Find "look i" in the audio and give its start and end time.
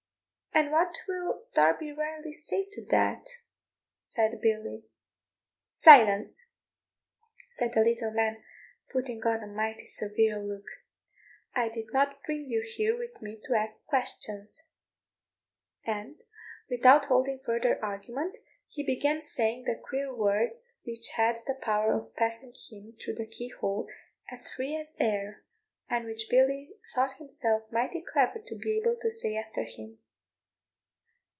10.43-11.69